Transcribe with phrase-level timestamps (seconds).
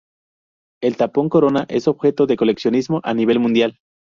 [0.81, 3.77] El tapón corona es objeto de coleccionismo a nivel mundial.